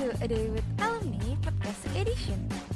[0.00, 2.69] to A Day with Alumni Podcast Edition.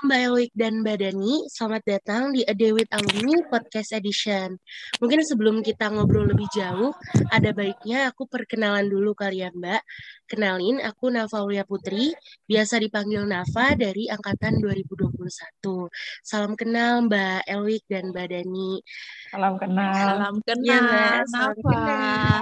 [0.00, 4.56] Mbak Elik dan Mbak Dani, selamat datang di A Day with Alumni Podcast Edition.
[4.96, 6.96] Mungkin sebelum kita ngobrol lebih jauh,
[7.28, 9.82] ada baiknya aku perkenalan dulu kali ya Mbak.
[10.24, 12.16] Kenalin, aku Navaulia Putri,
[12.48, 15.92] biasa dipanggil Nava dari Angkatan 2021.
[16.24, 18.80] Salam kenal Mbak Elik dan Mbak Dani.
[19.28, 19.92] Salam kenal.
[20.00, 21.60] Salam kenal, Iya, Mbak, salam Nafa.
[21.60, 22.40] kenal.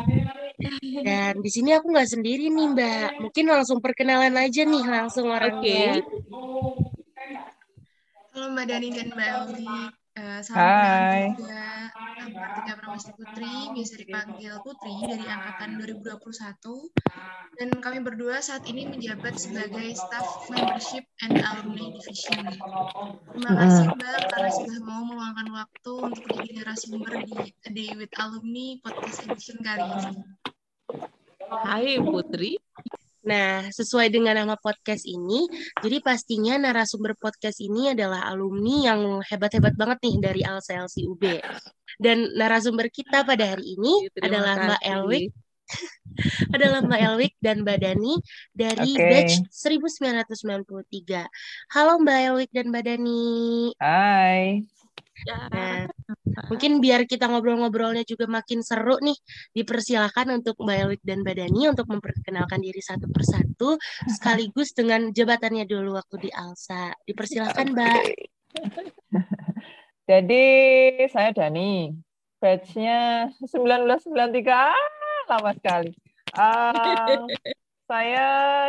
[1.03, 6.07] Dan di sini aku nggak sendiri nih Mbak, mungkin langsung perkenalan aja nih langsung orangnya.
[8.39, 9.79] Halo Mbak Dani dan Mbak Elvi.
[10.15, 11.35] Eh, salam Hai.
[11.35, 11.91] juga.
[12.39, 16.87] Kartika Pramesti Putri, biasa dipanggil Putri dari Angkatan 2021.
[17.59, 22.47] Dan kami berdua saat ini menjabat sebagai Staff Membership and Alumni Division.
[23.35, 28.79] Terima kasih Mbak karena sudah mau meluangkan waktu untuk jadi narasumber di Day with Alumni
[28.87, 30.15] Podcast Edition kali ini.
[31.43, 32.68] Hai Putri.
[33.29, 35.45] Nah, sesuai dengan nama podcast ini,
[35.85, 41.45] jadi pastinya narasumber podcast ini adalah alumni yang hebat-hebat banget nih dari Alsa LCUB.
[42.01, 44.93] Dan narasumber kita pada hari ini Terima adalah Mbak kasih.
[44.97, 45.25] Elwik,
[46.57, 48.15] adalah Mbak Elwik dan Mbak Dani
[48.57, 49.09] dari Oke.
[49.13, 51.29] batch 1993.
[51.77, 53.29] Halo Mbak Elwik dan Mbak Dani.
[53.77, 54.65] Hai.
[55.27, 55.91] Nah,
[56.47, 59.19] mungkin biar kita ngobrol-ngobrolnya juga makin seru nih,
[59.57, 63.75] dipersilakan untuk Mbak Elwik dan Mbak Dani untuk memperkenalkan diri satu persatu,
[64.07, 66.95] sekaligus dengan jabatannya dulu waktu di ALSA.
[67.03, 68.03] Dipersilakan Mbak.
[70.11, 70.45] Jadi
[71.11, 71.93] saya Dani.
[72.39, 74.47] Batch-nya 1993.
[74.47, 74.75] Ah,
[75.27, 75.91] lama sekali.
[76.39, 76.63] Ah,
[77.91, 78.27] saya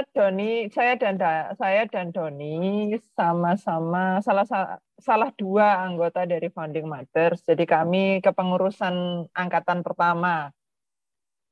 [0.09, 6.85] Doni, saya dan Da- saya dan Doni sama-sama salah sa- salah dua anggota dari Founding
[6.85, 7.43] Mothers.
[7.47, 10.51] Jadi kami kepengurusan angkatan pertama.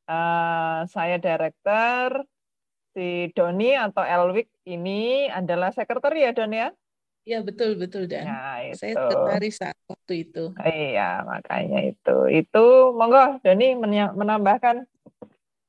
[0.08, 2.23] Ah, saya director,
[2.95, 6.71] si Doni atau Elwik ini adalah sekretari ya Don ya?
[7.27, 10.55] Ya betul betul dan Nah, saya sekretaris saat waktu itu.
[10.64, 12.17] Iya, makanya itu.
[12.32, 13.76] Itu monggo Doni
[14.16, 14.88] menambahkan.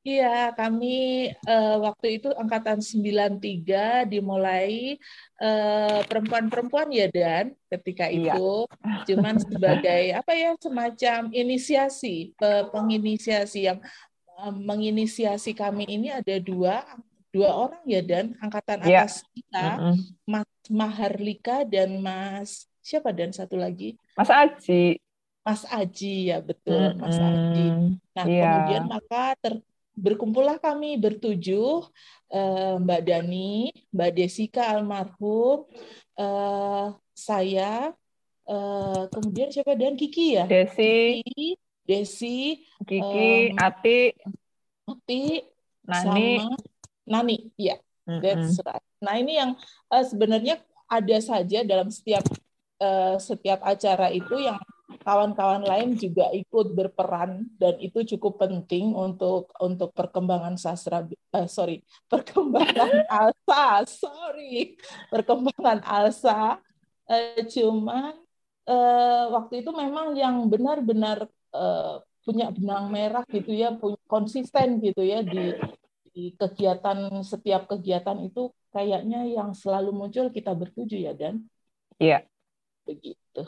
[0.06, 0.86] Iya, kami
[1.34, 4.97] eh, waktu itu angkatan 93 dimulai
[5.42, 8.32] eh, perempuan-perempuan ya Dan ketika Iya.
[8.38, 8.64] itu
[9.08, 13.78] cuman sebagai apa ya semacam inisiasi pe- penginisiasi yang
[14.41, 16.87] eh, menginisiasi kami ini ada dua
[17.34, 19.04] dua orang ya Dan angkatan Iya.
[19.04, 19.97] atas kita Mm-mm.
[20.25, 24.97] Mas Maharlika dan Mas siapa dan satu lagi Mas Aji.
[25.44, 27.66] Mas Aji ya betul Mas Aji.
[28.16, 28.44] Nah Iya.
[28.47, 29.54] kemudian maka ter,
[29.98, 31.82] berkumpullah kami bertujuh
[32.31, 35.66] eh, Mbak Dani, Mbak Desika almarhum,
[36.14, 37.91] eh, saya,
[38.47, 40.47] eh, kemudian siapa dan Kiki ya?
[40.47, 41.48] Desi, Kiki,
[41.82, 42.38] Desi,
[42.87, 44.14] Kiki, Em, Ati,
[44.87, 45.22] Ati,
[45.82, 46.00] Nani.
[46.04, 46.47] sama
[47.04, 47.37] Nani.
[47.58, 47.76] Ya.
[48.08, 48.81] That's right.
[49.04, 49.53] Nah, ini yang
[49.92, 52.25] sebenarnya ada saja dalam setiap
[53.20, 54.56] setiap acara itu yang
[55.04, 61.04] kawan-kawan lain juga ikut berperan dan itu cukup penting untuk untuk perkembangan sastra
[61.37, 64.76] eh, sorry perkembangan alsa sorry
[65.12, 66.60] perkembangan alsa
[67.09, 68.12] Eh, cuman
[68.69, 71.25] eh, waktu itu memang yang benar-benar
[71.56, 75.56] eh, punya benang merah gitu ya punya konsisten gitu ya di
[76.12, 81.49] di kegiatan setiap kegiatan itu kayaknya yang selalu muncul kita bertuju ya dan
[81.97, 82.28] Iya.
[82.84, 83.43] begitu.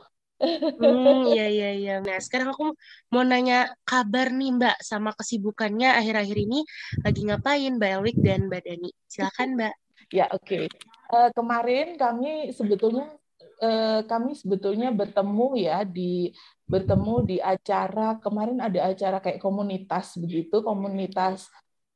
[0.81, 1.95] Hmm, iya iya iya.
[2.01, 2.73] Nah, sekarang aku
[3.13, 6.65] mau nanya kabar nih Mbak sama kesibukannya akhir-akhir ini
[7.05, 8.91] lagi ngapain Mbak Elwik dan Mbak Dani.
[9.05, 9.75] Silakan Mbak.
[10.11, 10.67] Ya oke.
[11.11, 13.13] Eh, kemarin kami sebetulnya
[13.61, 16.33] eh, kami sebetulnya bertemu ya di
[16.65, 21.51] bertemu di acara kemarin ada acara kayak komunitas begitu komunitas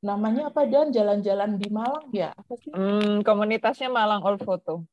[0.04, 2.68] namanya apa dan jalan-jalan di Malang ya apa sih?
[2.68, 4.84] Hmm, komunitasnya Malang Old Photo.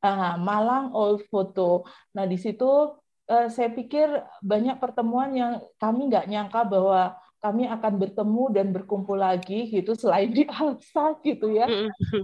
[0.00, 1.84] Ah, Malang Old Photo.
[2.16, 2.64] Nah, di situ
[3.28, 4.08] eh, saya pikir
[4.40, 10.28] banyak pertemuan yang kami nggak nyangka bahwa kami akan bertemu dan berkumpul lagi gitu selain
[10.32, 11.68] di Alsa gitu ya.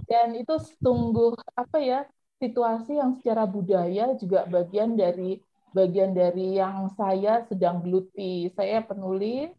[0.09, 2.05] Dan itu sungguh apa ya
[2.37, 5.41] situasi yang secara budaya juga bagian dari
[5.73, 8.49] bagian dari yang saya sedang geluti.
[8.53, 9.53] Saya penulis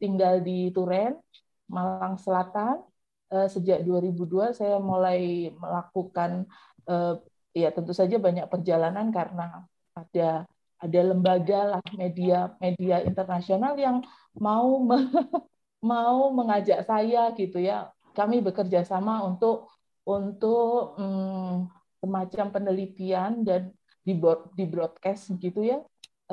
[0.00, 1.16] tinggal di Turen,
[1.68, 2.80] Malang Selatan.
[3.32, 6.44] Eh, Sejak 2002 saya mulai melakukan
[6.88, 7.14] eh,
[7.52, 10.48] ya tentu saja banyak perjalanan karena ada
[10.82, 14.02] ada lembaga lah media media internasional yang
[14.34, 15.06] mau me-
[15.92, 17.92] mau mengajak saya gitu ya.
[18.12, 19.70] Kami bekerja sama untuk
[20.04, 21.70] untuk hmm,
[22.02, 23.62] semacam penelitian dan
[24.02, 24.18] di
[24.58, 25.78] di broadcast gitu ya.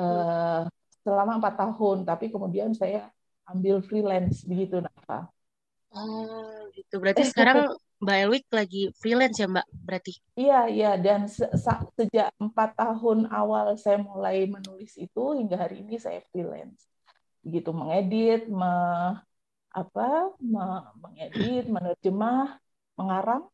[0.00, 0.62] Eh,
[1.04, 3.08] selama empat tahun tapi kemudian saya
[3.48, 5.28] ambil freelance begitu Nafa
[5.90, 7.02] Oh, gitu.
[7.02, 7.66] Berarti sekarang
[8.00, 9.66] Mbak Elwik lagi freelance ya, Mbak?
[9.84, 10.12] Berarti?
[10.40, 10.90] Iya, iya.
[10.96, 11.44] Dan se
[12.00, 16.88] sejak empat tahun awal saya mulai menulis itu hingga hari ini saya freelance.
[17.44, 18.72] Begitu mengedit, me
[19.70, 20.64] apa, me
[20.96, 22.56] mengedit, menerjemah,
[22.96, 23.44] mengarang.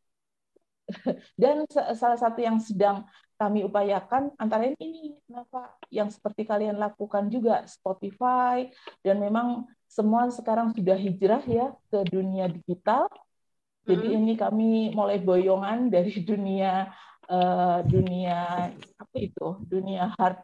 [1.41, 1.67] Dan
[1.99, 3.03] salah satu yang sedang
[3.37, 8.65] kami upayakan antara ini Nova yang seperti kalian lakukan juga Spotify
[9.05, 13.11] dan memang semua sekarang sudah hijrah ya ke dunia digital.
[13.87, 14.19] Jadi hmm.
[14.19, 16.91] ini kami mulai boyongan dari dunia
[17.31, 20.43] uh, dunia apa itu dunia hard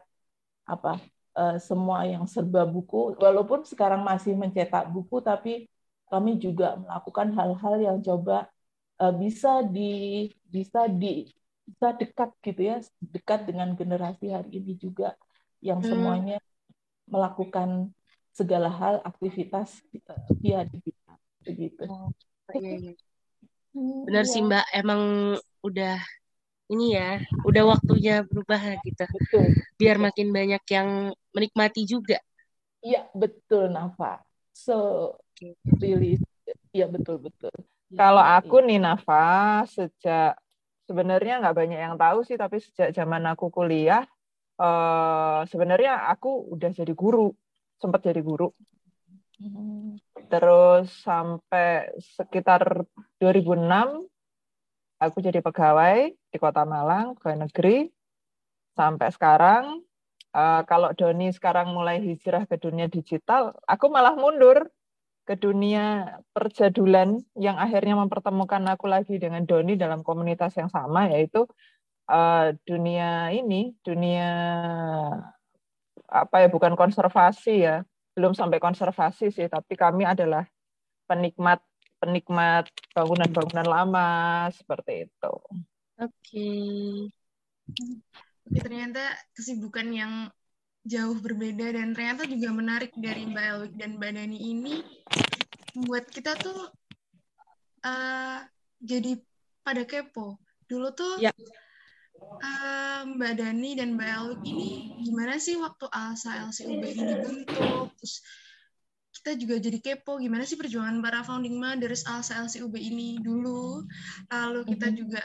[0.63, 0.99] apa
[1.35, 5.67] uh, semua yang serba buku walaupun sekarang masih mencetak buku tapi
[6.07, 8.47] kami juga melakukan hal-hal yang coba
[9.03, 11.27] uh, bisa di bisa di
[11.63, 15.15] bisa dekat gitu ya dekat dengan generasi hari ini juga
[15.63, 15.89] yang hmm.
[15.89, 16.39] semuanya
[17.07, 17.91] melakukan
[18.33, 19.83] segala hal aktivitas
[20.41, 21.83] via digital begitu.
[21.85, 22.09] Oh,
[22.55, 22.93] iya, iya.
[23.73, 24.31] Hmm, Benar iya.
[24.31, 25.01] sih Mbak, emang
[25.65, 25.97] udah
[26.69, 29.05] ini ya, udah waktunya berubah gitu.
[29.09, 29.45] Betul.
[29.75, 32.21] Biar makin banyak yang menikmati juga.
[32.83, 34.21] Iya, betul Nafa.
[34.53, 34.75] So
[35.81, 36.21] really
[36.71, 37.53] iya betul betul.
[37.93, 40.37] Kalau aku nih Nafa sejak
[40.85, 44.03] sebenarnya nggak banyak yang tahu sih, tapi sejak zaman aku kuliah,
[44.59, 47.31] uh, sebenarnya aku udah jadi guru,
[47.77, 48.51] sempat jadi guru.
[50.29, 52.85] Terus sampai sekitar
[53.17, 54.05] 2006,
[55.01, 57.89] aku jadi pegawai di Kota Malang, pegawai negeri.
[58.73, 59.85] Sampai sekarang,
[60.33, 64.69] uh, kalau Doni sekarang mulai hijrah ke dunia digital, aku malah mundur
[65.23, 71.47] ke dunia perjadulan yang akhirnya mempertemukan aku lagi dengan Doni dalam komunitas yang sama yaitu
[72.11, 74.29] uh, dunia ini dunia
[76.11, 80.45] apa ya bukan konservasi ya belum sampai konservasi sih tapi kami adalah
[81.09, 81.59] penikmat
[82.03, 84.09] penikmat bangunan-bangunan lama
[84.51, 85.33] seperti itu.
[86.03, 86.11] Oke.
[86.19, 86.91] Okay.
[88.51, 90.13] Ternyata kesibukan yang
[90.83, 94.75] jauh berbeda dan ternyata juga menarik dari Mbak Elwik dan Mbak Dani ini
[95.79, 96.67] membuat kita tuh
[97.87, 98.39] uh,
[98.83, 99.15] jadi
[99.63, 100.35] pada kepo.
[100.67, 101.31] Dulu tuh ya.
[102.21, 104.69] Uh, Mbak Dani dan Mbak Elwik ini
[105.03, 107.87] gimana sih waktu ALSA LCUB ini dibentuk?
[107.99, 108.15] Terus
[109.13, 113.85] kita juga jadi kepo gimana sih perjuangan para founding mothers ALSA LCUB ini dulu.
[114.29, 114.97] Lalu kita -hmm.
[114.97, 115.21] juga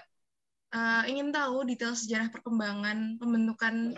[0.74, 3.94] uh, ingin tahu detail sejarah perkembangan pembentukan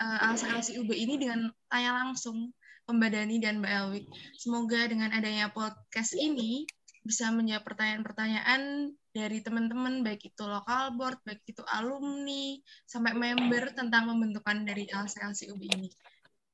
[0.00, 2.52] uh, Alsa LCUB ini dengan tanya langsung
[2.92, 4.06] Mbak Dani dan Mbak Elwik.
[4.36, 6.68] Semoga dengan adanya podcast ini
[7.02, 12.56] bisa menjawab pertanyaan-pertanyaan dari teman-teman, baik itu lokal board, baik itu alumni,
[12.86, 15.90] sampai member tentang pembentukan dari Alsa LCUB ini.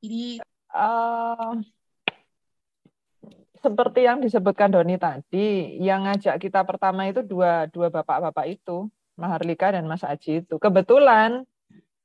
[0.00, 0.24] Jadi,
[0.72, 1.52] uh,
[3.60, 9.74] seperti yang disebutkan Doni tadi, yang ngajak kita pertama itu dua dua bapak-bapak itu, Maharlika
[9.74, 10.56] dan Mas Aji itu.
[10.56, 11.44] Kebetulan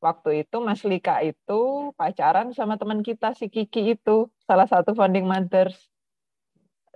[0.03, 5.23] waktu itu Mas Lika itu pacaran sama teman kita si Kiki itu salah satu founding
[5.23, 5.92] mothers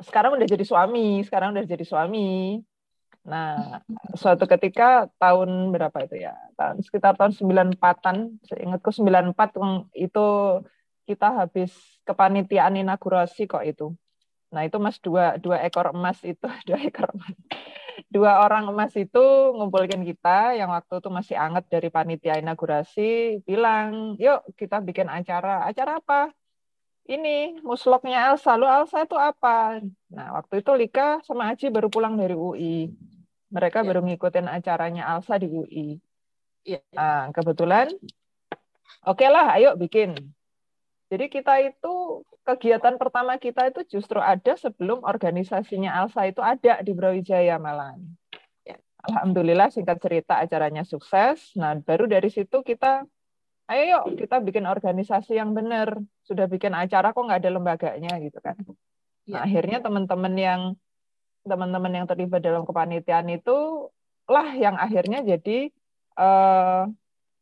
[0.02, 2.62] sekarang udah jadi suami sekarang udah jadi suami.
[3.26, 3.82] Nah
[4.22, 6.38] suatu ketika tahun berapa itu ya?
[6.56, 9.34] Tahun sekitar tahun 94-an seingatku 94
[9.98, 10.28] itu
[11.08, 11.72] kita habis
[12.04, 13.96] kepanitiaan inaugurasi kok itu.
[14.52, 17.36] Nah itu Mas dua dua ekor emas itu dua ekor emas.
[18.08, 19.26] Dua orang emas itu
[19.58, 25.66] ngumpulin kita yang waktu itu masih anget dari panitia inaugurasi bilang yuk kita bikin acara.
[25.66, 26.32] Acara apa
[27.08, 29.80] ini musloknya Elsa lu Elsa itu apa
[30.12, 32.92] nah waktu itu Lika sama Aji baru pulang dari UI
[33.48, 33.88] mereka ya.
[33.88, 35.98] baru ngikutin acaranya Elsa di UI
[36.68, 36.84] ya.
[36.92, 37.90] nah, kebetulan
[39.08, 40.16] oke okay lah ayo bikin
[41.08, 46.92] jadi kita itu kegiatan pertama kita itu justru ada sebelum organisasinya Alsa itu ada di
[46.92, 48.04] Brawijaya Malang.
[48.68, 48.76] Ya.
[49.08, 51.56] Alhamdulillah singkat cerita acaranya sukses.
[51.56, 53.08] Nah baru dari situ kita,
[53.68, 56.00] ayo yuk kita bikin organisasi yang benar.
[56.24, 58.56] Sudah bikin acara kok nggak ada lembaganya gitu kan.
[59.28, 59.40] Ya.
[59.40, 60.62] Nah, akhirnya teman-teman yang
[61.48, 63.88] teman-teman yang terlibat dalam kepanitiaan itu
[64.28, 65.72] lah yang akhirnya jadi
[66.20, 66.92] uh,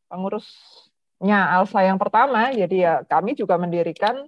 [0.09, 0.45] pengurus
[1.17, 4.27] nya Alsa yang pertama, jadi ya kami juga mendirikan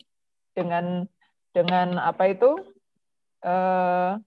[0.56, 1.06] dengan
[1.52, 2.58] dengan apa itu
[3.44, 4.18] uh,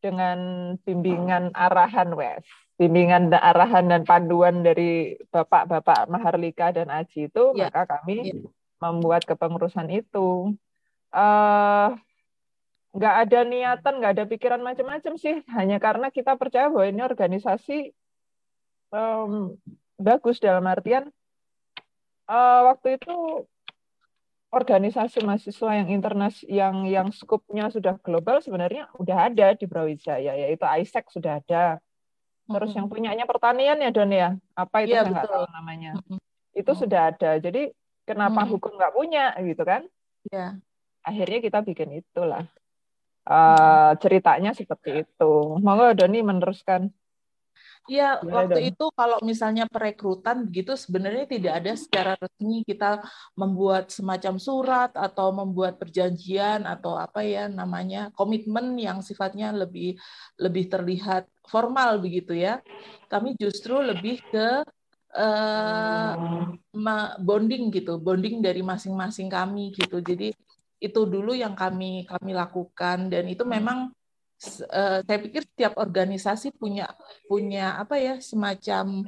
[0.00, 0.38] dengan
[0.82, 2.44] bimbingan arahan wes,
[2.80, 7.68] bimbingan arahan dan panduan dari bapak-bapak Maharlika dan Aji itu, ya.
[7.68, 8.36] maka kami ya.
[8.80, 10.56] membuat kepengurusan itu.
[11.12, 11.94] Uh,
[12.90, 17.94] nggak ada niatan, nggak ada pikiran macam-macam sih, hanya karena kita percaya bahwa ini organisasi
[18.90, 19.54] um,
[20.00, 21.06] bagus dalam artian
[22.26, 23.46] uh, waktu itu
[24.50, 30.66] organisasi mahasiswa yang internas yang yang skupnya sudah global sebenarnya udah ada di Brawijaya yaitu
[30.66, 31.78] ISEC sudah ada.
[32.50, 35.92] Terus yang punyanya pertanian ya Don ya, apa itu Iya, saya nggak tahu namanya.
[36.50, 37.38] Itu sudah ada.
[37.38, 37.70] Jadi
[38.02, 38.50] kenapa Mm.
[38.50, 39.86] hukum nggak punya gitu kan?
[40.34, 40.58] Ya.
[41.06, 42.50] Akhirnya kita bikin itulah.
[43.22, 45.32] Eh, ceritanya seperti itu.
[45.62, 46.90] Monggo Doni meneruskan.
[47.88, 48.04] Iya,
[48.36, 48.68] waktu Don?
[48.70, 53.02] itu kalau misalnya perekrutan begitu sebenarnya tidak ada secara resmi kita
[53.40, 59.96] membuat semacam surat atau membuat perjanjian atau apa ya namanya komitmen yang sifatnya lebih
[60.38, 61.22] lebih terlihat
[61.52, 62.62] formal begitu ya.
[63.10, 64.62] Kami justru lebih ke
[65.18, 66.10] eh,
[66.84, 69.98] ma- bonding gitu, bonding dari masing-masing kami gitu.
[69.98, 70.30] Jadi
[70.80, 73.92] itu dulu yang kami kami lakukan dan itu memang
[74.72, 76.88] eh, saya pikir setiap organisasi punya
[77.28, 79.04] punya apa ya semacam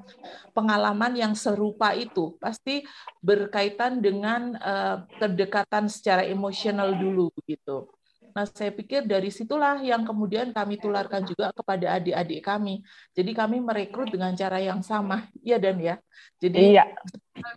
[0.53, 2.85] pengalaman yang serupa itu pasti
[3.25, 7.89] berkaitan dengan eh, kedekatan secara emosional dulu begitu.
[8.33, 12.81] Nah, saya pikir dari situlah yang kemudian kami tularkan juga kepada adik-adik kami.
[13.13, 16.01] Jadi kami merekrut dengan cara yang sama, ya dan ya.
[16.41, 16.97] Jadi Iya.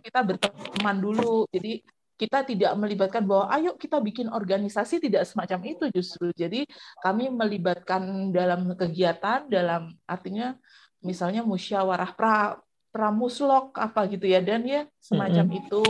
[0.04, 1.48] kita berteman dulu.
[1.48, 1.80] Jadi
[2.16, 6.32] kita tidak melibatkan bahwa ayo kita bikin organisasi tidak semacam itu justru.
[6.32, 6.64] Jadi
[7.04, 10.56] kami melibatkan dalam kegiatan dalam artinya
[11.04, 12.56] misalnya musyawarah pra
[12.88, 14.40] pramuslok apa gitu ya.
[14.40, 15.84] Dan ya semacam itu.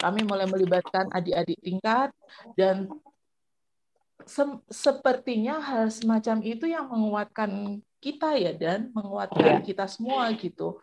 [0.00, 2.08] Kami mulai melibatkan adik-adik tingkat
[2.56, 2.88] dan
[4.24, 8.90] sem- sepertinya hal semacam itu yang menguatkan kita ya dan.
[8.90, 10.82] Menguatkan kita semua gitu.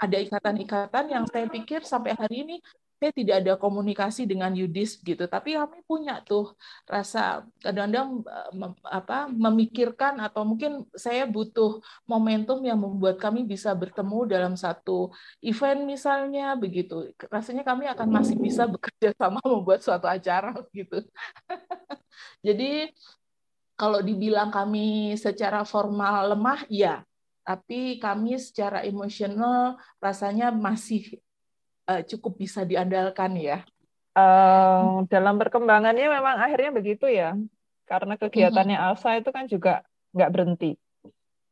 [0.00, 2.56] Ada ikatan-ikatan yang saya pikir sampai hari ini
[3.04, 6.56] saya tidak ada komunikasi dengan Yudis gitu, tapi kami punya tuh
[6.88, 14.24] rasa kadang-kadang eh, apa memikirkan atau mungkin saya butuh momentum yang membuat kami bisa bertemu
[14.24, 15.12] dalam satu
[15.44, 17.12] event misalnya begitu.
[17.28, 21.04] Rasanya kami akan masih bisa bekerja sama membuat suatu acara gitu.
[22.46, 22.88] Jadi
[23.76, 27.04] kalau dibilang kami secara formal lemah, ya
[27.44, 31.20] tapi kami secara emosional rasanya masih
[31.88, 33.64] eh, cukup bisa diandalkan ya.
[34.14, 37.34] Eh, dalam perkembangannya memang akhirnya begitu ya.
[37.84, 39.82] Karena kegiatannya Alsa itu kan juga
[40.14, 40.72] nggak berhenti.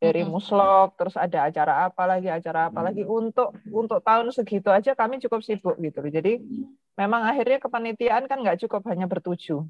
[0.02, 3.06] Dari muslok, terus ada acara apa lagi, acara apa lagi.
[3.06, 6.02] Untuk untuk tahun segitu aja kami cukup sibuk gitu.
[6.10, 6.42] Jadi
[6.98, 9.62] memang akhirnya kepanitiaan kan nggak cukup hanya bertujuh.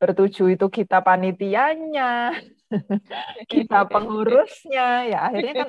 [0.00, 2.32] Bertujuh itu kita panitianya,
[3.52, 5.52] kita pengurusnya, ya akhirnya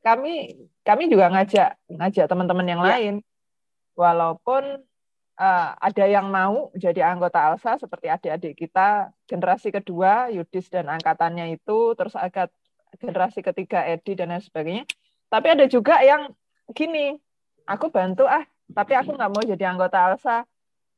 [0.00, 0.34] kami
[0.82, 2.88] kami juga ngajak ngajak teman-teman yang Ya.
[2.96, 3.14] lain.
[3.94, 4.82] Walaupun
[5.34, 11.54] eh, ada yang mau jadi anggota ALSA seperti adik-adik kita generasi kedua Yudis dan angkatannya
[11.54, 12.50] itu terus agak
[12.98, 14.84] generasi ketiga Edi dan lain sebagainya.
[15.26, 16.30] Tapi ada juga yang
[16.70, 17.18] gini,
[17.66, 20.46] aku bantu ah, tapi aku nggak mau jadi anggota ALSA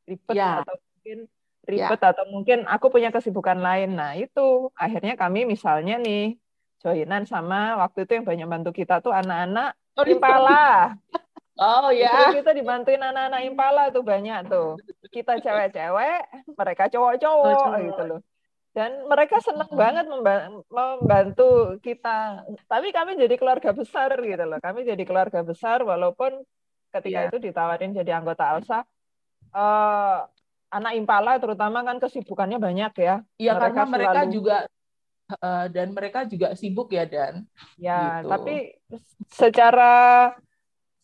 [0.04, 0.60] ribet Ya.
[0.60, 1.18] atau mungkin
[1.66, 3.96] ribet atau mungkin aku punya kesibukan lain.
[3.96, 6.36] Nah itu akhirnya kami misalnya nih
[6.78, 10.92] joinan sama waktu itu yang banyak bantu kita tuh anak-anak Oh, Impala.
[11.56, 12.36] Oh Itu ya.
[12.36, 14.76] kita dibantuin anak-anak Impala tuh banyak tuh.
[15.08, 16.20] Kita cewek-cewek,
[16.52, 17.16] mereka cowok-cowok
[17.48, 17.80] Cowok-cowok.
[17.80, 18.20] gitu loh.
[18.76, 22.44] Dan mereka seneng banget memba- membantu kita.
[22.62, 24.60] Tapi kami jadi keluarga besar gitu loh.
[24.60, 26.44] Kami jadi keluarga besar walaupun
[26.92, 27.28] ketika Iya.
[27.32, 28.84] itu ditawarin jadi anggota ALSA,
[29.48, 30.18] eh,
[30.68, 33.24] anak Impala terutama kan kesibukannya banyak ya.
[33.40, 34.56] Iya karena mereka selalu- juga
[35.74, 37.42] dan mereka juga sibuk ya dan.
[37.74, 38.30] Ya, Gitu.
[38.30, 38.54] tapi
[39.26, 39.94] secara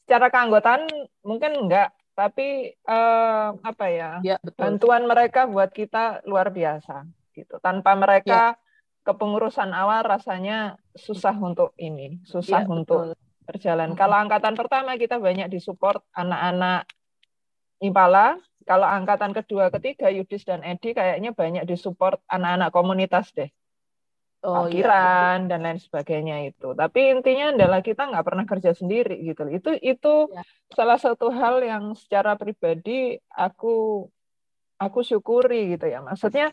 [0.07, 0.87] secara keanggotaan
[1.26, 4.23] mungkin enggak, tapi eh, apa ya?
[4.23, 4.59] Ya betul.
[4.62, 7.59] bantuan mereka buat kita luar biasa gitu.
[7.59, 8.55] Tanpa mereka
[9.02, 13.19] kepengurusan awal rasanya susah untuk ini, susah Iya, untuk betul.
[13.49, 13.91] berjalan.
[13.99, 16.87] Kalau angkatan pertama kita banyak disupport anak-anak
[17.83, 23.50] Impala, kalau angkatan kedua, ketiga Yudis dan Edi kayaknya banyak disupport anak-anak komunitas deh
[24.42, 25.38] Oh iya.
[25.46, 26.75] dan lain sebagainya itu.
[26.75, 29.46] Tapi intinya adalah kita nggak pernah kerja sendiri gitu.
[29.46, 30.42] Itu itu Ya.
[30.75, 34.06] salah satu hal yang secara pribadi aku
[34.82, 36.02] aku syukuri gitu ya.
[36.02, 36.50] Maksudnya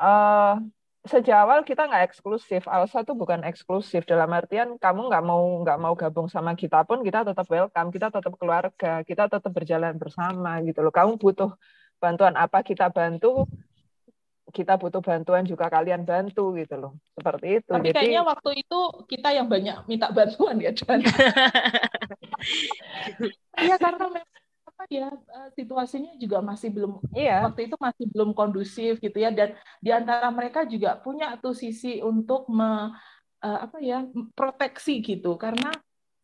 [0.00, 0.54] eh
[1.00, 2.64] sejak awal kita nggak eksklusif.
[2.68, 7.00] Alsa tuh bukan eksklusif dalam artian kamu nggak mau nggak mau gabung sama kita pun
[7.04, 10.92] kita tetap welcome, kita tetap keluarga, kita tetap berjalan bersama gitu loh.
[10.92, 11.52] Kamu butuh
[12.00, 13.44] bantuan apa kita bantu,
[14.50, 16.92] kita butuh bantuan juga kalian bantu gitu loh.
[17.14, 17.70] Seperti itu.
[17.70, 21.00] Tapi Jadi kayaknya waktu itu kita yang banyak minta bantuan ya dan.
[23.60, 24.08] Iya karena
[24.80, 29.28] apa ya eh, situasinya juga masih belum iya, waktu itu masih belum kondusif gitu ya
[29.28, 29.52] dan
[29.84, 32.88] di antara mereka juga punya tuh sisi untuk me,
[33.44, 35.68] eh, apa ya proteksi gitu karena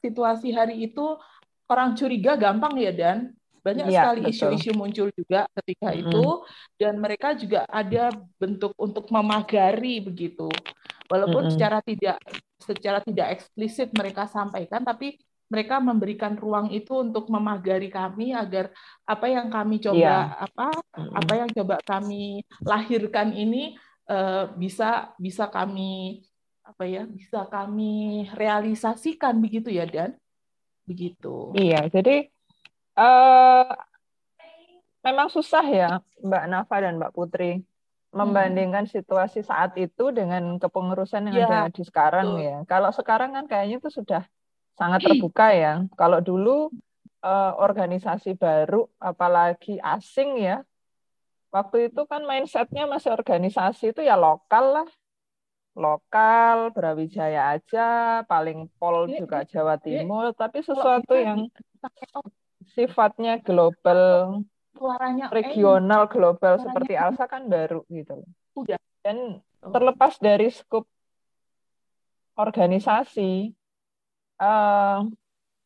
[0.01, 1.21] situasi hari itu
[1.69, 6.03] orang curiga gampang ya dan banyak Iya, sekali isu-isu muncul juga ketika Mm-mm.
[6.03, 6.25] itu
[6.81, 10.47] dan mereka juga ada bentuk untuk memagari begitu
[11.11, 11.53] walaupun Mm-mm.
[11.53, 12.17] secara tidak
[12.63, 18.71] secara tidak eksplisit mereka sampaikan tapi mereka memberikan ruang itu untuk memagari kami agar
[19.07, 20.43] apa yang kami coba Iya.
[20.47, 20.67] apa
[20.99, 21.15] Mm-mm.
[21.21, 23.79] apa yang coba kami lahirkan ini
[24.11, 26.23] eh, bisa bisa kami
[26.67, 30.11] apa ya bisa kami realisasikan begitu ya Dan
[30.89, 32.11] begitu Iya, jadi
[32.97, 33.65] eh
[35.01, 35.89] memang susah ya
[36.19, 37.63] Mbak Nafa dan Mbak Putri
[38.11, 42.49] membandingkan situasi saat itu dengan kepengurusan yang Ya, ada di sekarang betul.
[42.49, 42.57] ya.
[42.65, 44.25] Kalau sekarang kan kayaknya itu sudah
[44.73, 45.85] sangat terbuka ya.
[45.95, 46.73] Kalau dulu
[47.21, 50.65] eh, organisasi baru, apalagi asing ya,
[51.53, 54.89] waktu itu kan mindsetnya masih organisasi itu ya lokal lah.
[55.77, 61.53] Lokal, Brawijaya aja, paling pol Dia- juga Jawa dia- Timur, tapi sesuatu yang
[62.75, 64.43] sifatnya global,
[64.75, 68.31] suaranya eh, regional, global suaranya seperti Alsa kan baru gitu loh.
[68.59, 68.81] Udah.
[69.05, 69.73] Dan Oh.
[69.75, 70.87] terlepas dari skup
[72.39, 73.51] organisasi,
[74.39, 74.99] eh,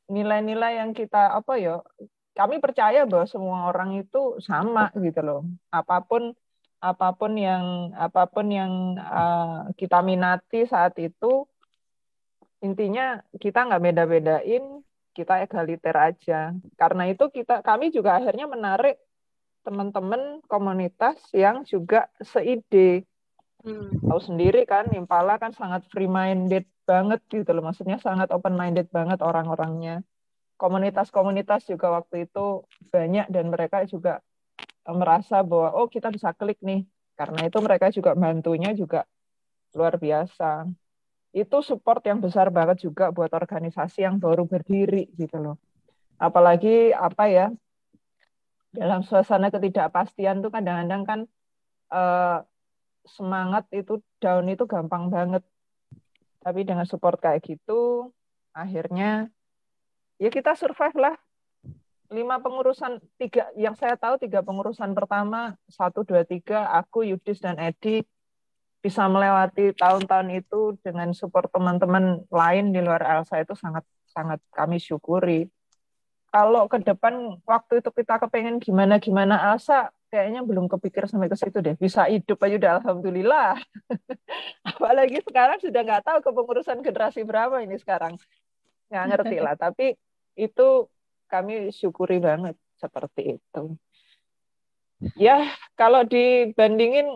[0.09, 1.85] nilai-nilai yang kita apa ya,
[2.33, 5.41] kami percaya bahwa semua orang itu sama gitu loh.
[5.69, 6.33] Apa pun
[6.81, 11.45] apa pun yang apa pun yang eh, kita minati saat itu,
[12.65, 14.65] intinya kita nggak beda-bedain,
[15.13, 16.55] kita egaliter aja.
[16.79, 18.99] Karena itu kita kami juga akhirnya menarik
[19.67, 23.05] teman-teman komunitas yang juga seide.
[23.61, 23.93] Hmm.
[24.09, 27.61] tahu sendiri kan Impala kan sangat free minded banget gitu loh.
[27.61, 30.01] Maksudnya sangat open minded banget orang-orangnya.
[30.57, 34.25] Komunitas-komunitas juga waktu itu banyak dan mereka juga
[34.89, 36.89] eh, merasa bahwa oh kita bisa klik nih.
[37.21, 39.05] Karena itu mereka juga bantunya juga
[39.77, 40.67] luar biasa
[41.31, 45.57] itu support yang besar banget juga buat organisasi yang baru berdiri gitu loh
[46.21, 47.47] apalagi apa ya
[48.71, 51.21] dalam suasana ketidakpastian tuh kadang-kadang kan
[51.91, 52.39] eh,
[53.09, 55.43] semangat itu down itu gampang banget.
[56.41, 58.09] Tapi dengan support kayak gitu,
[58.57, 59.29] akhirnya
[60.17, 61.17] ya kita survive lah.
[62.11, 67.55] Lima pengurusan, tiga yang saya tahu tiga pengurusan pertama, satu, dua, tiga, aku, Yudis, dan
[67.63, 68.03] Edi
[68.81, 74.81] bisa melewati tahun-tahun itu dengan support teman-teman lain di luar Elsa itu sangat sangat kami
[74.81, 75.47] syukuri.
[76.31, 81.59] Kalau ke depan waktu itu kita kepengen gimana-gimana Elsa, kayaknya belum kepikir sampai ke situ
[81.61, 81.75] deh.
[81.77, 83.59] Bisa hidup aja udah alhamdulillah.
[84.71, 88.17] Apalagi sekarang sudah nggak tahu kepengurusan generasi berapa ini sekarang.
[88.89, 89.55] Nggak ngerti lah.
[89.69, 89.99] Tapi
[90.39, 90.69] itu
[91.27, 93.63] kami syukuri banget seperti itu.
[95.17, 95.49] Ya,
[95.81, 97.09] kalau dibandingin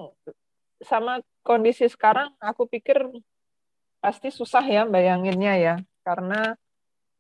[0.80, 3.04] sama kondisi sekarang, aku pikir
[4.00, 5.74] pasti susah ya bayanginnya ya.
[6.00, 6.56] Karena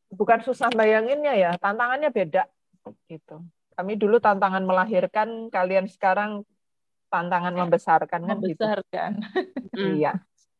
[0.08, 2.48] bukan susah bayanginnya ya, tantangannya beda
[3.06, 3.44] gitu.
[3.74, 6.46] Kami dulu tantangan melahirkan, kalian sekarang
[7.12, 8.58] tantangan membesarkan kan gitu.
[8.58, 9.12] membesarkan
[9.74, 9.98] Hmm.
[9.98, 10.12] Iya,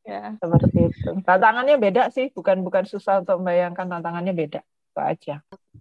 [0.02, 1.10] ya seperti itu.
[1.22, 4.60] Tantangannya beda sih, bukan bukan susah untuk membayangkan tantangannya beda.
[4.62, 5.34] Itu aja.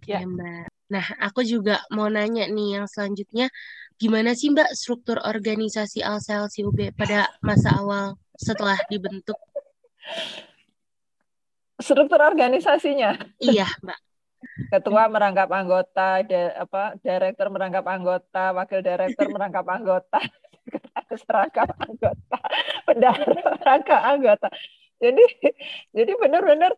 [0.06, 0.70] Ya, Mbak.
[0.94, 3.50] Nah, aku juga mau nanya nih yang selanjutnya,
[3.96, 9.38] gimana sih Mbak struktur organisasi Alsel UB pada masa awal setelah dibentuk?
[11.78, 13.98] Struktur organisasinya, Iya, Mbak.
[14.70, 20.20] ketua merangkap anggota, da- apa, direktur merangkap anggota, wakil direktur merangkap anggota,
[20.64, 22.38] sekretaris merangkap anggota,
[22.86, 24.48] bendahara merangkap anggota.
[25.02, 25.24] Jadi,
[25.90, 26.72] jadi benar-benar,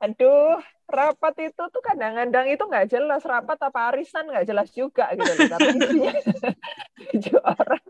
[0.00, 0.56] aduh,
[0.90, 5.46] rapat itu tuh kadang-kadang itu nggak jelas rapat apa arisan nggak jelas juga gitu loh.
[5.46, 6.12] Tapi isinya
[7.10, 7.84] tujuh orang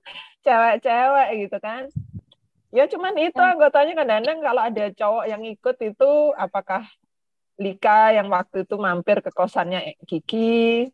[0.45, 1.83] cewek-cewek gitu kan.
[2.71, 6.87] Ya cuman itu anggotanya kadang-kadang kalau ada cowok yang ikut itu apakah
[7.61, 10.89] Lika yang waktu itu mampir ke kosannya Kiki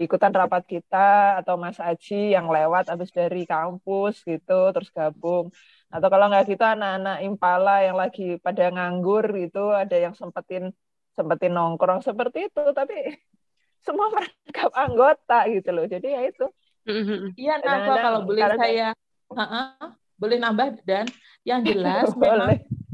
[0.00, 5.52] ikutan rapat kita atau Mas Aji yang lewat habis dari kampus gitu terus gabung
[5.92, 10.72] atau kalau nggak gitu anak-anak Impala yang lagi pada nganggur gitu ada yang sempetin
[11.20, 12.96] sempetin nongkrong seperti itu tapi
[13.86, 15.84] semua merangkap anggota gitu loh.
[15.84, 16.46] Jadi ya itu.
[17.36, 18.88] Iya, Nafa, Kadang-kadang kalau boleh karena- saya
[19.30, 19.62] Ha-ha,
[20.18, 21.06] boleh nambah dan?
[21.46, 22.28] Yang jelas Boleh.
[22.34, 22.48] memang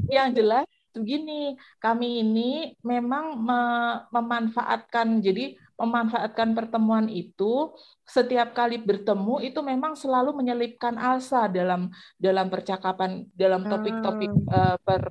[0.07, 7.69] yang jelas begini, kami ini memang me- memanfaatkan jadi memanfaatkan pertemuan itu
[8.01, 15.03] setiap kali bertemu itu memang selalu menyelipkan Alsa dalam dalam percakapan dalam topik-topik eh, per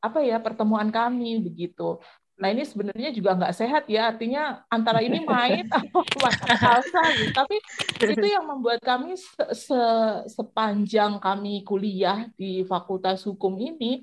[0.00, 2.00] apa ya pertemuan kami begitu.
[2.40, 7.32] Nah ini sebenarnya juga nggak sehat ya artinya antara ini main atau makan Alsa gitu.
[7.36, 7.56] Tapi
[8.08, 14.00] itu yang membuat kami se- se- sepanjang kami kuliah di Fakultas Hukum ini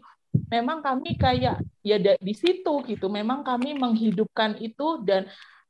[0.53, 5.25] memang kami kayak ya di situ gitu memang kami menghidupkan itu dan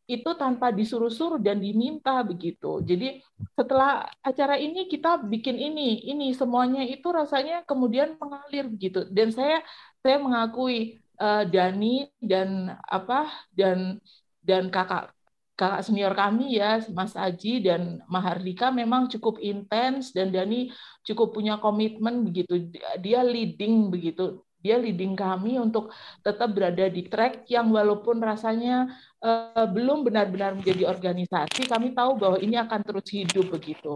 [0.08, 2.80] itu tanpa disuruh-suruh dan diminta begitu.
[2.80, 3.20] Jadi
[3.60, 9.04] setelah acara ini kita bikin ini, ini semuanya itu rasanya kemudian mengalir begitu.
[9.12, 9.60] Dan saya
[10.00, 14.02] saya mengakui uh, Dani dan apa dan
[14.42, 15.12] dan kakak
[15.58, 20.70] kakak senior kami ya Mas Aji dan Mahardika memang cukup intens dan Dani
[21.02, 22.70] cukup punya komitmen begitu
[23.02, 25.94] dia leading begitu dia leading kami untuk
[26.26, 28.90] tetap berada di track yang walaupun rasanya
[29.22, 33.96] uh, belum benar-benar menjadi organisasi, kami tahu bahwa ini akan terus hidup begitu.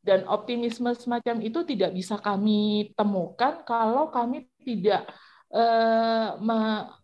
[0.00, 5.04] Dan optimisme semacam itu tidak bisa kami temukan kalau kami tidak
[6.44, 6.56] me,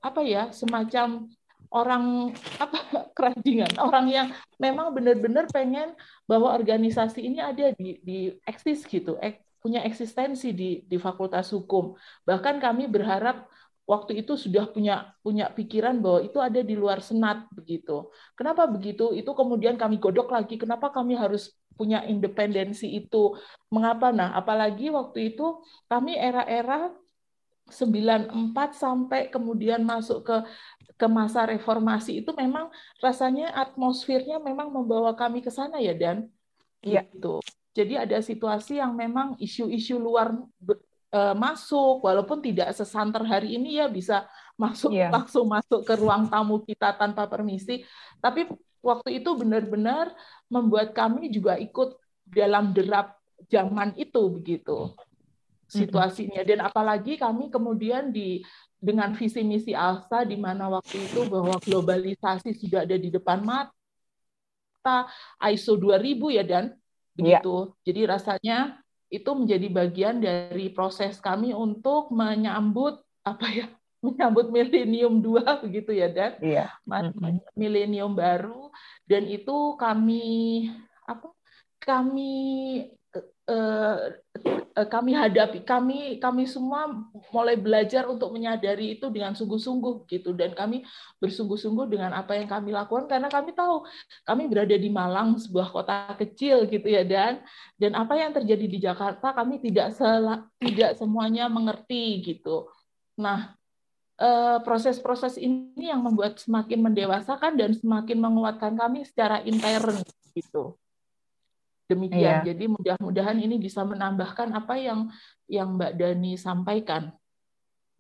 [0.05, 1.29] apa ya semacam
[1.75, 2.31] orang
[2.61, 2.79] apa
[3.17, 4.29] kerajingan orang yang
[4.61, 5.97] memang benar-benar pengen
[6.29, 9.19] bahwa organisasi ini ada di di eksis gitu
[9.65, 11.97] punya eksistensi di di Fakultas Hukum.
[12.29, 13.49] Bahkan kami berharap
[13.89, 18.13] waktu itu sudah punya punya pikiran bahwa itu ada di luar senat begitu.
[18.37, 19.17] Kenapa begitu?
[19.17, 23.41] Itu kemudian kami godok lagi kenapa kami harus punya independensi itu.
[23.73, 24.13] Mengapa?
[24.13, 26.93] Nah, apalagi waktu itu kami era-era
[27.75, 28.31] 94
[28.79, 30.37] sampai kemudian masuk ke
[30.95, 32.71] ke masa reformasi itu memang
[33.03, 36.31] rasanya atmosfernya memang membawa kami ke sana ya dan
[36.85, 37.03] Iya.
[37.09, 37.41] Gitu.
[37.75, 40.31] Jadi ada situasi yang memang isu-isu luar
[41.11, 45.11] uh, masuk, walaupun tidak sesanter hari ini ya bisa masuk yeah.
[45.11, 47.83] langsung masuk ke ruang tamu kita tanpa permisi.
[48.23, 48.47] Tapi
[48.79, 50.15] waktu itu benar-benar
[50.47, 51.99] membuat kami juga ikut
[52.31, 53.19] dalam derap
[53.51, 54.95] zaman itu begitu
[55.83, 56.43] situasinya.
[56.47, 58.45] Dan apalagi kami kemudian di
[58.79, 65.09] dengan visi misi ALSA di mana waktu itu bahwa globalisasi sudah ada di depan mata,
[65.41, 66.65] ISO 2000 ya dan
[67.15, 67.41] Iya.
[67.41, 67.55] begitu.
[67.55, 67.75] Ya.
[67.87, 68.59] Jadi rasanya
[69.13, 73.67] itu menjadi bagian dari proses kami untuk menyambut apa ya
[74.05, 76.75] menyambut milenium dua begitu ya dan iya.
[77.57, 78.69] milenium baru
[79.09, 80.69] dan itu kami
[81.09, 81.31] apa
[81.81, 82.35] kami
[84.75, 86.91] kami hadapi kami kami semua
[87.31, 90.35] mulai belajar untuk menyadari itu dengan sungguh-sungguh gitu.
[90.35, 90.83] Dan kami
[91.23, 93.87] bersungguh-sungguh dengan apa yang kami lakukan karena kami tahu
[94.27, 97.45] kami berada di Malang sebuah kota kecil gitu ya dan
[97.79, 102.67] dan apa yang terjadi di Jakarta kami tidak sel, tidak semuanya mengerti gitu.
[103.21, 103.55] Nah
[104.19, 110.03] eh, proses-proses ini yang membuat semakin mendewasakan dan semakin menguatkan kami secara intern
[110.35, 110.75] gitu
[111.85, 112.41] Demikian.
[112.41, 112.55] Iya.
[112.55, 115.13] Jadi mudah-mudahan ini bisa menambahkan apa yang
[115.45, 117.13] yang Mbak Dani sampaikan.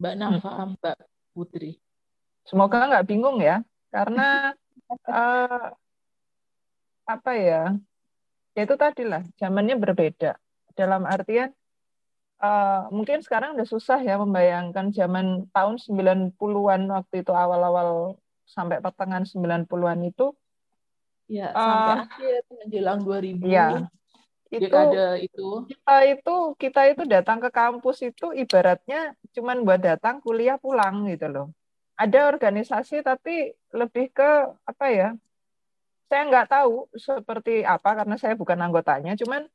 [0.01, 0.71] Mbak Nafa, hmm.
[0.81, 0.99] Mbak
[1.37, 1.73] Putri.
[2.45, 3.61] Semoga nggak bingung ya,
[3.93, 4.53] karena
[5.09, 5.69] uh,
[7.15, 7.77] apa ya?
[8.55, 10.39] Ya itu tadi lah, zamannya berbeda.
[10.79, 11.51] Dalam artian
[12.41, 19.25] uh, mungkin sekarang udah susah ya membayangkan zaman tahun 90-an waktu itu awal-awal sampai pertengahan
[19.25, 20.37] 90-an itu
[21.25, 23.49] Ya, sampai uh, akhir menjelang 2000.
[23.49, 23.69] Ya.
[24.53, 25.49] Itu ada itu.
[25.67, 31.27] Kita itu kita itu datang ke kampus itu ibaratnya cuman buat datang kuliah pulang gitu
[31.27, 31.47] loh.
[31.99, 34.31] Ada organisasi tapi lebih ke
[34.67, 35.09] apa ya?
[36.07, 39.19] Saya nggak tahu seperti apa karena saya bukan anggotanya.
[39.19, 39.49] Cuman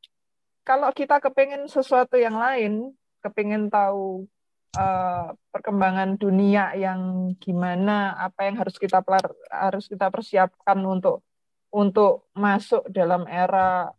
[0.68, 2.92] kalau kita kepengen sesuatu yang lain,
[3.24, 4.28] kepengen tahu
[4.76, 9.00] uh, perkembangan dunia yang gimana, apa yang harus kita
[9.48, 11.24] harus kita persiapkan untuk
[11.70, 13.94] untuk masuk dalam era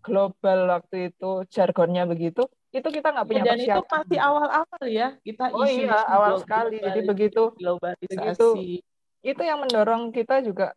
[0.00, 3.74] global waktu itu jargonnya begitu itu kita nggak punya dan persiapan.
[3.82, 6.78] itu masih awal-awal ya kita oh isu iya awal sekali.
[6.78, 7.42] Jadi begitu
[8.06, 8.48] begitu.
[9.20, 10.72] Itu yang mendorong kita juga.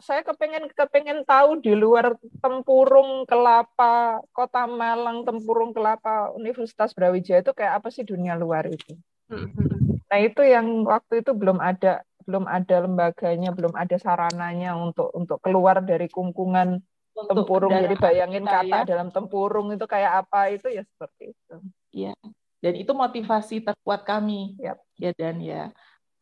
[0.00, 7.52] Saya kepengen kepengen tahu di luar tempurung kelapa kota Malang tempurung kelapa Universitas Brawijaya itu
[7.54, 8.96] kayak apa sih dunia luar itu?
[9.24, 10.04] Mm-hmm.
[10.04, 15.38] nah itu yang waktu itu belum ada belum ada lembaganya, belum ada sarananya untuk untuk
[15.44, 16.80] keluar dari kungkungan
[17.14, 17.72] untuk tempurung.
[17.72, 18.84] Jadi bayangin kita, kata ya.
[18.84, 21.56] dalam tempurung itu kayak apa itu ya seperti itu.
[21.94, 22.14] Iya.
[22.58, 24.58] Dan itu motivasi terkuat kami.
[24.58, 24.78] Yep.
[24.98, 25.64] Ya dan ya.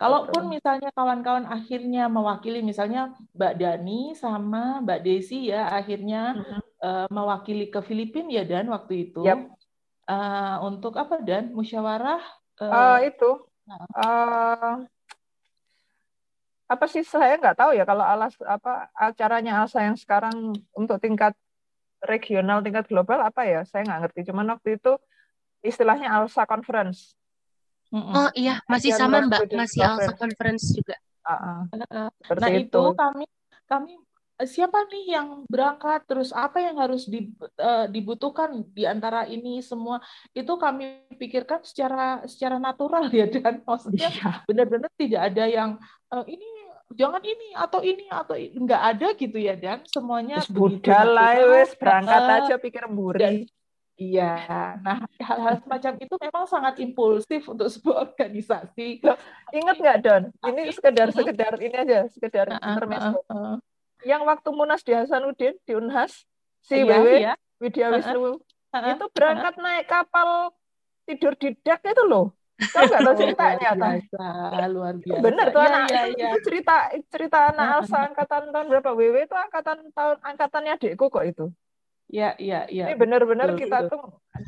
[0.03, 6.63] Kalaupun misalnya kawan-kawan akhirnya mewakili misalnya Mbak Dani sama Mbak Desi ya akhirnya uh -huh.
[6.83, 9.47] uh, mewakili ke Filipina ya dan waktu itu yep.
[10.11, 12.19] uh, untuk apa dan musyawarah
[12.59, 13.47] uh, uh, itu
[13.95, 14.83] uh,
[16.73, 21.37] apa sih saya nggak tahu ya kalau alas apa acaranya Alsa yang sekarang untuk tingkat
[22.03, 23.63] regional tingkat global apa ya?
[23.63, 24.21] Saya nggak ngerti.
[24.33, 24.99] Cuman waktu itu
[25.63, 27.15] istilahnya Alsa Conference.
[27.93, 28.59] Oh iya.
[28.67, 29.53] Masih sama mbak.
[29.55, 30.75] masih Alsa Conference.
[30.75, 30.97] Juga.
[31.23, 32.67] Uh, uh, nah itu.
[32.67, 33.25] itu kami
[33.71, 33.95] kami
[34.43, 36.03] siapa nih yang berangkat?
[36.09, 40.03] Terus apa yang harus eh, dibutuhkan di antara ini semua?
[40.35, 44.43] Itu kami pikirkan secara secara natural ya dan maksudnya iya.
[44.49, 45.71] benar-benar tidak ada yang
[46.11, 46.47] uh, ini
[46.95, 48.57] jangan ini atau ini atau ini.
[48.57, 53.47] nggak ada gitu ya dan semuanya Terus budal lah wes berangkat Uh, aja pikir buri.
[53.93, 59.05] Iya, nah hal-hal semacam itu memang sangat impulsif untuk sebuah organisasi.
[59.53, 60.23] Ingat nggak Don?
[60.49, 63.19] Ini sekedar sekedar ini aja, sekedar Uh, uh, intermezzo.
[63.21, 63.55] uh, uh.
[64.03, 66.25] Yang waktu Munas di Hasanuddin di Unhas
[66.65, 67.35] si Iya, WW iya.
[67.63, 67.97] Widya Uh, uh.
[68.01, 68.23] Wisnu
[68.73, 68.93] Uh, uh.
[68.97, 70.51] itu berangkat naik kapal
[71.05, 72.33] tidur di dak itu loh.
[72.71, 73.69] Tahu nggak tahu Oh, ceritanya?
[73.75, 73.97] luar Tan?
[73.99, 74.27] biasa,
[74.71, 75.23] luar biasa.
[75.27, 76.29] Bener tuh Iya, anak iya.
[76.31, 76.75] itu cerita
[77.11, 77.67] cerita anak.
[77.83, 78.91] Alsa angkatan tahun berapa?
[78.95, 81.47] WW itu angkatan tahun angkatannya adikku kok itu.
[82.13, 82.85] Iya, iya, iya.
[82.93, 83.97] Ini benar-benar kita betul.
[83.97, 84.03] tuh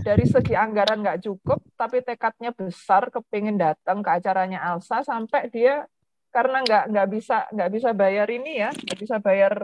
[0.04, 5.88] dari segi anggaran nggak cukup, tapi tekadnya besar, kepingin datang ke acaranya Alsa sampai dia
[6.28, 9.54] karena nggak nggak bisa nggak bisa bayar ini ya, nggak bisa bayar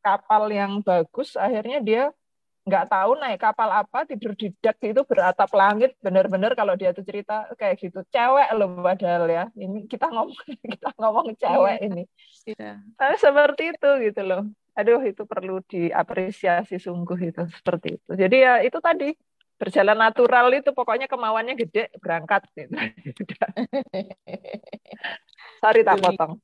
[0.00, 2.02] kapal yang bagus, akhirnya dia
[2.60, 7.02] nggak tahu naik kapal apa, tidur di dak itu beratap langit, benar-benar kalau dia tuh
[7.02, 10.36] cerita kayak gitu, cewek loh padahal ya, ini kita ngomong
[10.76, 11.86] kita ngomong cewek Iya.
[11.88, 12.02] ini,
[12.52, 12.72] Iya.
[13.00, 14.42] tapi seperti itu gitu loh.
[14.78, 18.10] Aduh, itu perlu diapresiasi sungguh itu seperti itu.
[18.14, 19.12] Jadi ya itu tadi
[19.60, 22.76] berjalan natural itu pokoknya kemauannya gede berangkat gitu.
[25.60, 26.40] Sorry tak potong.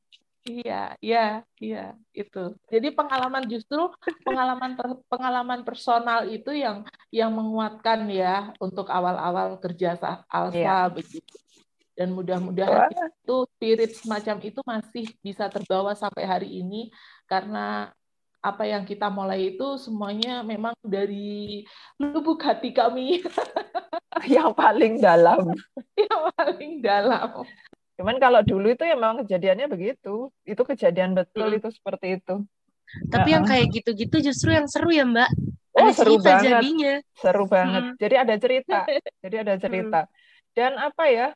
[0.47, 2.55] Iya, iya, iya, itu.
[2.71, 3.91] Jadi pengalaman justru
[4.23, 10.79] pengalaman per- pengalaman personal itu yang yang menguatkan ya untuk awal-awal kerja sa- Alsa Iya.
[10.95, 11.35] begitu.
[11.99, 16.93] Dan mudah-mudahan itu spirit semacam itu masih bisa terbawa sampai hari ini
[17.27, 17.91] karena
[18.39, 21.67] apa yang kita mulai itu semuanya memang dari
[21.99, 23.19] lubuk hati kami
[24.37, 25.51] yang paling dalam.
[25.99, 27.43] yang paling dalam.
[27.97, 30.29] Cuman kalau dulu itu ya memang kejadiannya begitu.
[30.45, 31.59] Itu kejadian betul Hmm.
[31.59, 32.45] itu seperti itu.
[33.09, 35.31] Tapi yang kayak gitu-gitu justru yang seru ya Mbak.
[35.77, 36.45] Oh, Ada seru cerita banget.
[36.49, 36.95] jadinya.
[37.17, 37.83] Seru banget.
[37.83, 37.95] Hmm.
[37.99, 38.79] Jadi ada cerita.
[39.25, 40.01] Jadi ada cerita.
[40.53, 41.29] Dan apa ya?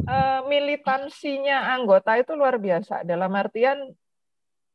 [0.00, 3.04] eh, militansinya anggota itu luar biasa.
[3.04, 3.78] Dalam artian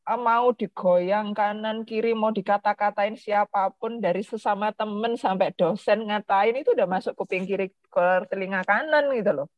[0.06, 6.56] eh, mau digoyang kanan kiri, mau dikata-katain siapa pun dari sesama temen sampai dosen ngatain
[6.56, 9.48] itu udah masuk kuping kiri ke telinga kanan gitu loh.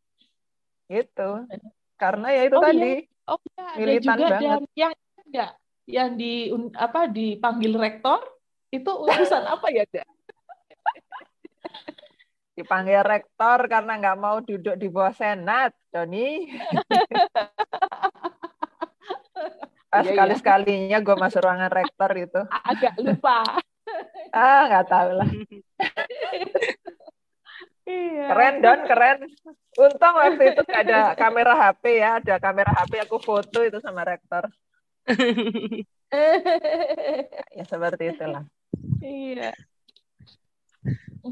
[0.88, 1.30] Gitu.
[1.94, 2.68] Karena ya itu Oh, iya.
[2.72, 2.92] tadi
[3.28, 4.40] Oh ya, ada Militan juga banget.
[4.40, 5.50] dan yang enggak
[5.84, 6.32] yang di
[6.74, 8.20] apa dipanggil rektor
[8.68, 10.04] itu urusan apa ya, Da?
[12.52, 16.50] dipanggil rektor karena nggak mau duduk di bawah senat, Doni.
[19.88, 20.10] Pas Iya, iya.
[20.10, 22.40] sekali-sekalinya gue masuk ruangan rektor itu.
[22.50, 23.46] Agak lupa.
[24.34, 25.28] Ah, nggak tahu lah.
[27.88, 28.26] Iya.
[28.28, 29.18] Keren, Don, keren.
[29.80, 32.10] Untung waktu itu nggak ada kamera HP ya.
[32.20, 34.44] Ada kamera HP, aku foto itu sama rektor.
[37.52, 38.48] Ya, seperti itulah.
[39.04, 39.52] Iya.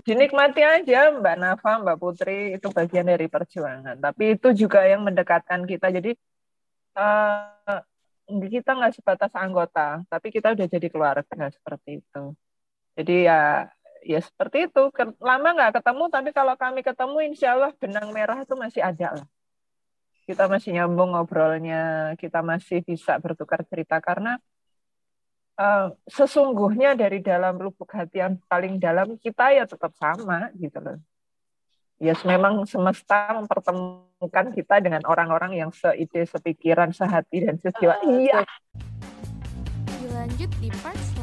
[0.04, 3.96] Dinikmati aja, Mbak Nafa, Mbak Putri, itu bagian dari perjuangan.
[3.96, 5.88] Tapi itu juga yang mendekatkan kita.
[5.88, 6.12] Jadi,
[6.92, 7.80] eh,
[8.28, 12.36] kita nggak sebatas anggota, tapi kita udah jadi keluarga seperti itu.
[13.00, 13.72] Jadi ya
[14.06, 14.82] ya seperti itu.
[15.18, 19.26] Lama nggak ketemu, tapi kalau kami ketemu, insya Allah benang merah itu masih ada lah.
[20.26, 24.38] Kita masih nyambung ngobrolnya, kita masih bisa bertukar cerita karena
[25.58, 30.98] eh, sesungguhnya dari dalam lubuk hati yang paling dalam kita ya tetap sama gitu loh.
[31.96, 37.96] Ya memang semesta mempertemukan kita dengan orang-orang yang seide, sepikiran, sehati dan sejiwa.
[37.96, 38.40] Ah, Iya.
[39.96, 41.15] Dilanjut di part.